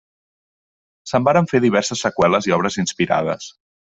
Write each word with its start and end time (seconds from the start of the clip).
Se'n 1.11 1.27
varen 1.27 1.49
fer 1.51 1.61
diverses 1.65 2.01
seqüeles 2.05 2.47
i 2.51 2.55
obres 2.57 2.79
inspirades. 2.85 3.51